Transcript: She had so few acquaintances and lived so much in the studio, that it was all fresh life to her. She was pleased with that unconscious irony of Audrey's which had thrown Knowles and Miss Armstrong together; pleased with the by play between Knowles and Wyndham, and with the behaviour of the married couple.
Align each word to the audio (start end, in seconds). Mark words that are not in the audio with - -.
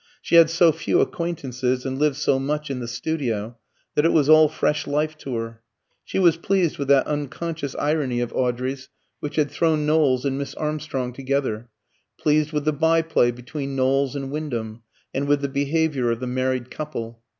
She 0.19 0.33
had 0.33 0.49
so 0.49 0.71
few 0.71 0.99
acquaintances 0.99 1.85
and 1.85 1.99
lived 1.99 2.15
so 2.15 2.39
much 2.39 2.71
in 2.71 2.79
the 2.79 2.87
studio, 2.87 3.59
that 3.93 4.03
it 4.03 4.11
was 4.11 4.29
all 4.29 4.49
fresh 4.49 4.87
life 4.87 5.15
to 5.19 5.35
her. 5.35 5.61
She 6.03 6.17
was 6.17 6.37
pleased 6.37 6.79
with 6.79 6.87
that 6.87 7.05
unconscious 7.05 7.75
irony 7.75 8.19
of 8.19 8.33
Audrey's 8.33 8.89
which 9.19 9.35
had 9.35 9.51
thrown 9.51 9.85
Knowles 9.85 10.25
and 10.25 10.39
Miss 10.39 10.55
Armstrong 10.55 11.13
together; 11.13 11.69
pleased 12.17 12.51
with 12.51 12.65
the 12.65 12.73
by 12.73 13.03
play 13.03 13.29
between 13.29 13.75
Knowles 13.75 14.15
and 14.15 14.31
Wyndham, 14.31 14.81
and 15.13 15.27
with 15.27 15.41
the 15.41 15.47
behaviour 15.49 16.09
of 16.09 16.19
the 16.19 16.25
married 16.25 16.71
couple. 16.71 17.21